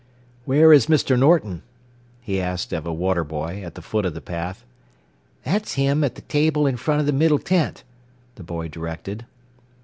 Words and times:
"Where 0.45 0.73
is 0.73 0.87
Mr. 0.87 1.15
Norton?" 1.15 1.61
he 2.21 2.41
asked 2.41 2.73
of 2.73 2.87
a 2.87 2.91
water 2.91 3.23
boy 3.23 3.61
at 3.63 3.75
the 3.75 3.83
foot 3.83 4.03
of 4.03 4.15
the 4.15 4.19
path. 4.19 4.65
"That's 5.45 5.73
him 5.75 6.03
at 6.03 6.15
the 6.15 6.21
table 6.21 6.65
in 6.65 6.77
front 6.77 7.01
of 7.01 7.05
the 7.05 7.13
middle 7.13 7.37
tent," 7.37 7.83
the 8.33 8.41
boy 8.43 8.67
directed. 8.67 9.27